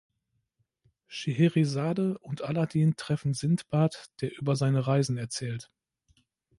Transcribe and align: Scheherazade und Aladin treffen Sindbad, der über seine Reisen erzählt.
Scheherazade 1.05 2.17
und 2.23 2.41
Aladin 2.41 2.95
treffen 2.95 3.35
Sindbad, 3.35 4.09
der 4.21 4.35
über 4.35 4.55
seine 4.55 4.87
Reisen 4.87 5.19
erzählt. 5.19 5.69